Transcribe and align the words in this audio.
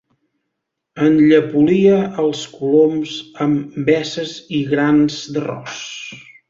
Enllepolia 1.09 1.99
els 2.25 2.43
coloms 2.55 3.15
amb 3.47 3.79
veces 3.93 4.35
i 4.61 4.67
grans 4.75 5.25
d'arròs. 5.37 5.83